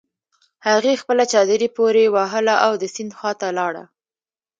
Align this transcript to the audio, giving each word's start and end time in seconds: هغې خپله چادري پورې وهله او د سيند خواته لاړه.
هغې 0.67 0.93
خپله 1.01 1.23
چادري 1.33 1.69
پورې 1.77 2.05
وهله 2.15 2.55
او 2.65 2.73
د 2.81 2.83
سيند 2.95 3.11
خواته 3.17 3.47
لاړه. 3.57 3.83